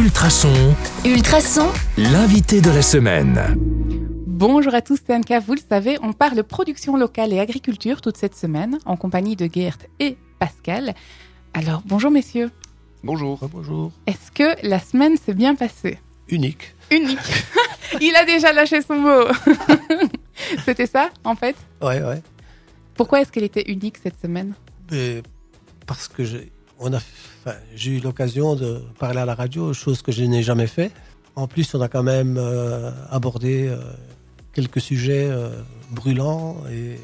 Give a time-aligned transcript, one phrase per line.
[0.00, 0.74] Ultrason,
[1.04, 1.68] Ultrason,
[1.98, 3.38] l'invité de la semaine.
[4.26, 5.40] Bonjour à tous, c'est Anka.
[5.40, 9.46] Vous le savez, on parle production locale et agriculture toute cette semaine en compagnie de
[9.52, 10.94] Gert et Pascal.
[11.52, 12.50] Alors, bonjour messieurs.
[13.04, 13.40] Bonjour.
[13.52, 13.92] Bonjour.
[14.06, 15.98] Est-ce que la semaine s'est bien passée?
[16.30, 16.74] Unique.
[16.90, 17.18] Unique.
[18.00, 19.24] Il a déjà lâché son mot.
[20.64, 21.56] C'était ça, en fait?
[21.82, 22.22] Ouais, ouais.
[22.94, 24.54] Pourquoi est-ce qu'elle était unique cette semaine?
[24.90, 25.22] Mais
[25.86, 26.50] parce que j'ai,
[26.80, 27.00] on a,
[27.74, 30.90] j'ai eu l'occasion de parler à la radio, chose que je n'ai jamais fait.
[31.36, 33.78] En plus, on a quand même euh, abordé euh,
[34.52, 35.50] quelques sujets euh,
[35.90, 36.98] brûlants et,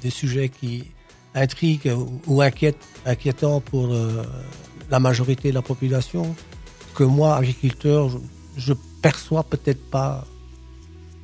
[0.00, 0.84] des sujets qui
[1.34, 1.92] intriguent
[2.26, 3.92] ou, inquiètent, inquiétants pour
[4.90, 6.36] la majorité de la population.
[6.94, 8.18] Que moi, agriculteur, je,
[8.56, 10.24] je perçois peut-être pas,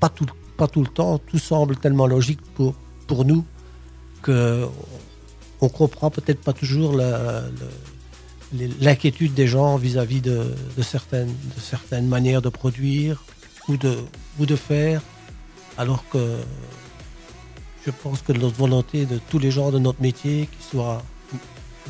[0.01, 0.27] pas tout,
[0.57, 1.19] pas tout le temps.
[1.19, 2.75] Tout semble tellement logique pour,
[3.07, 3.45] pour nous
[4.23, 4.67] que
[5.61, 6.95] on comprend peut-être pas toujours
[8.81, 13.25] l'inquiétude des gens vis-à-vis de, de certaines, de certaines manières de produire
[13.69, 13.97] ou de,
[14.39, 15.03] ou de faire,
[15.77, 16.39] alors que
[17.85, 21.03] je pense que notre volonté de tous les gens de notre métier, qu'ils soient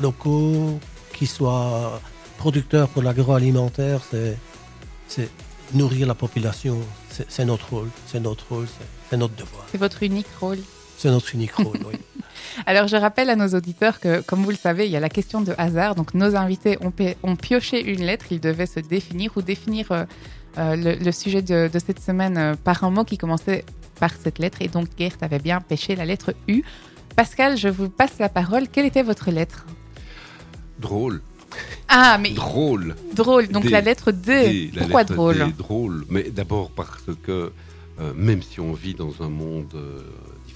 [0.01, 0.79] locaux,
[1.13, 2.01] qu'ils soient
[2.37, 5.29] producteurs pour l'agroalimentaire, c'est,
[5.73, 6.79] nourrir la population.
[7.27, 8.67] C'est, notre rôle, c'est notre rôle,
[9.09, 9.65] c'est notre devoir.
[9.71, 10.59] C'est votre unique rôle.
[10.97, 11.95] C'est notre unique rôle, oui.
[12.69, 15.09] Alors, je rappelle à nos auditeurs que, comme vous le savez, il y a la
[15.09, 15.95] question de hasard.
[15.95, 18.27] Donc, nos invités ont, pi- ont pioché une lettre.
[18.29, 20.03] Ils devaient se définir ou définir euh,
[20.59, 23.65] euh, le, le sujet de, de cette semaine euh, par un mot qui commençait
[23.99, 24.59] par cette lettre.
[24.61, 26.61] Et donc, Gert avait bien pêché la lettre U.
[27.15, 28.67] Pascal, je vous passe la parole.
[28.67, 29.65] Quelle était votre lettre?
[30.77, 31.23] Drôle.
[31.87, 32.95] Ah, mais Drôle.
[33.15, 33.47] drôle.
[33.47, 34.69] Donc, la lettre D.
[34.77, 36.05] Pourquoi lettre drôle D, drôle?
[36.11, 37.51] Mais d'abord parce que
[38.15, 39.73] même si on vit dans un monde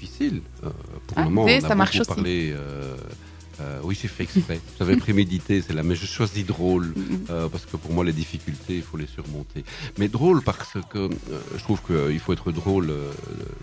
[0.04, 0.70] difficile, euh,
[1.08, 2.56] pour Ah, le moment, on a ça beaucoup parlé.
[3.62, 4.59] Euh, oui, j'ai fait exprès.
[4.80, 8.14] J'avais prémédité, c'est là, mais je choisis drôle Mm, euh, parce que pour moi, les
[8.14, 9.64] difficultés, il faut les surmonter.
[9.98, 11.09] Mais drôle parce que euh,
[11.58, 12.92] je trouve qu'il faut être drôle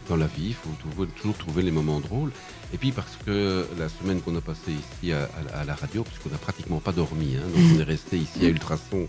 [0.08, 2.30] dans la vie, il faut toujours, toujours trouver les moments drôles.
[2.72, 6.04] Et puis parce que la semaine qu'on a passée ici à, à- à la radio,
[6.04, 9.08] puisqu'on n'a pratiquement pas dormi, hein, donc on est resté ici à Ultrason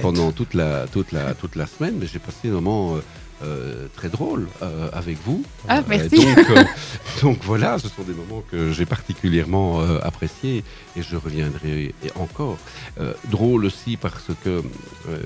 [0.00, 2.96] pendant toute la, toute, la, toute la semaine, mais j'ai passé un moment
[3.42, 5.42] euh, très drôle euh, avec vous.
[5.68, 6.24] Ah, merci.
[6.24, 6.66] euh, donc
[7.42, 10.64] voilà, ce sont des moments que j'ai particulièrement euh, appréciés
[10.96, 12.58] et je reviendrai encore.
[12.98, 14.62] Euh, drôle aussi parce que
[15.08, 15.18] euh,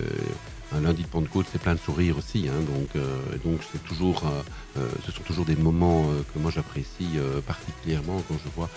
[0.75, 2.49] un lundi de Pentecôte, c'est plein de sourires aussi.
[2.49, 3.03] hein, donc,
[3.43, 4.23] donc c'est toujours,
[4.77, 6.05] ce sont toujours des moments
[6.35, 7.17] que moi j'apprécie
[7.47, 8.69] particulièrement quand je vois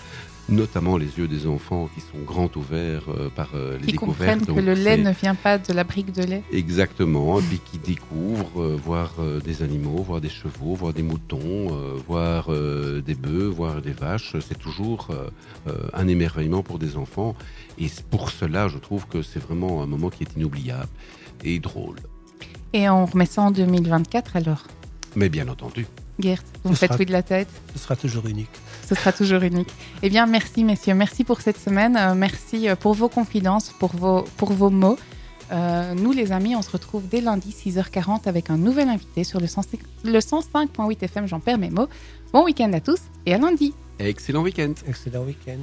[0.52, 4.40] notamment les yeux des enfants qui sont grands ouverts euh, par euh, les Qui découvertes.
[4.40, 6.44] comprennent que le lait ne vient pas de la brique de lait.
[6.52, 11.04] Exactement, et puis qui découvrent, euh, voir euh, des animaux, voir des chevaux, voir des
[11.04, 11.68] moutons,
[12.08, 14.36] voir des bœufs, voir des vaches.
[14.42, 15.10] C'est toujours
[15.94, 17.36] un émerveillement pour des enfants.
[17.80, 20.90] Et pour cela, je trouve que c'est vraiment un moment qui est inoubliable
[21.44, 21.98] et drôle.
[22.74, 24.64] Et on remet ça en 2024 alors?
[25.16, 25.86] Mais bien entendu.
[26.22, 28.50] Gert, vous faites sera- oui de la tête Ce sera toujours unique.
[28.88, 29.70] Ce sera toujours unique.
[30.04, 33.96] Eh bien, merci messieurs, merci pour cette semaine, euh, merci euh, pour vos confidences, pour
[33.96, 34.98] vos, pour vos mots.
[35.52, 39.40] Euh, nous les amis, on se retrouve dès lundi 6h40 avec un nouvel invité sur
[39.42, 41.88] le 105 le 105.8 FM, j'en perds mes mots.
[42.32, 44.74] Bon week-end à tous et à lundi Excellent week-end.
[44.88, 45.60] Excellent week-end.